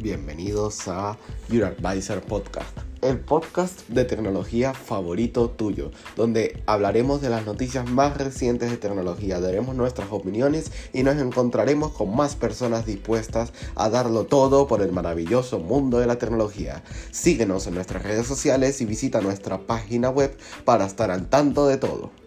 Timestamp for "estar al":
20.86-21.28